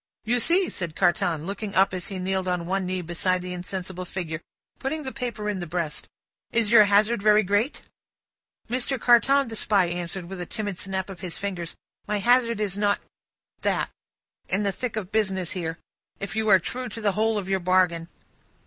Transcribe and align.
"You 0.23 0.39
see?" 0.39 0.67
said 0.67 0.95
Carton, 0.95 1.45
looking 1.45 1.75
up, 1.75 1.93
as 1.93 2.07
he 2.07 2.17
kneeled 2.17 2.47
on 2.47 2.65
one 2.65 2.87
knee 2.87 3.03
beside 3.03 3.43
the 3.43 3.53
insensible 3.53 4.03
figure, 4.03 4.41
putting 4.79 5.03
the 5.03 5.11
paper 5.11 5.47
in 5.47 5.59
the 5.59 5.67
breast: 5.67 6.07
"is 6.51 6.71
your 6.71 6.85
hazard 6.85 7.21
very 7.21 7.43
great?" 7.43 7.83
"Mr. 8.67 8.99
Carton," 8.99 9.47
the 9.47 9.55
Spy 9.55 9.85
answered, 9.85 10.25
with 10.25 10.41
a 10.41 10.47
timid 10.47 10.79
snap 10.79 11.11
of 11.11 11.19
his 11.19 11.37
fingers, 11.37 11.75
"my 12.07 12.17
hazard 12.17 12.59
is 12.59 12.79
not 12.79 12.99
that, 13.61 13.91
in 14.49 14.63
the 14.63 14.71
thick 14.71 14.95
of 14.95 15.11
business 15.11 15.51
here, 15.51 15.77
if 16.19 16.35
you 16.35 16.49
are 16.49 16.57
true 16.57 16.89
to 16.89 16.99
the 16.99 17.11
whole 17.11 17.37
of 17.37 17.47
your 17.47 17.59
bargain." 17.59 18.07